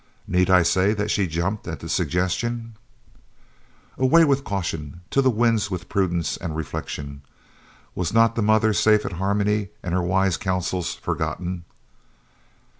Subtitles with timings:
[0.25, 2.73] Need I say that she jumped at the suggestion?
[3.99, 7.21] Away with caution, to the winds with prudence and reflection!
[7.93, 11.65] Was not the mother safe at Harmony and her wise counsels forgotten?